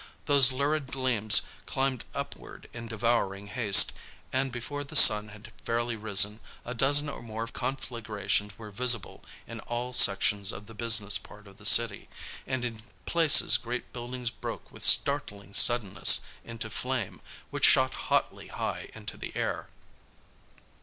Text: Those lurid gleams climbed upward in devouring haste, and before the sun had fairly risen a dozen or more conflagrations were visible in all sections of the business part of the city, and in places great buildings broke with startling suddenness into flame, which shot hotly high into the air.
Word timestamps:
Those 0.25 0.51
lurid 0.51 0.87
gleams 0.87 1.43
climbed 1.67 2.05
upward 2.15 2.67
in 2.73 2.87
devouring 2.87 3.45
haste, 3.45 3.93
and 4.33 4.51
before 4.51 4.83
the 4.83 4.95
sun 4.95 5.27
had 5.27 5.51
fairly 5.63 5.95
risen 5.95 6.39
a 6.65 6.73
dozen 6.73 7.07
or 7.07 7.21
more 7.21 7.45
conflagrations 7.45 8.57
were 8.57 8.71
visible 8.71 9.23
in 9.45 9.59
all 9.59 9.93
sections 9.93 10.51
of 10.51 10.65
the 10.65 10.73
business 10.73 11.19
part 11.19 11.45
of 11.45 11.57
the 11.57 11.67
city, 11.67 12.09
and 12.47 12.65
in 12.65 12.81
places 13.05 13.57
great 13.57 13.93
buildings 13.93 14.31
broke 14.31 14.71
with 14.71 14.83
startling 14.83 15.53
suddenness 15.53 16.21
into 16.43 16.71
flame, 16.71 17.21
which 17.51 17.65
shot 17.67 17.93
hotly 18.09 18.47
high 18.47 18.89
into 18.95 19.17
the 19.17 19.31
air. 19.35 19.67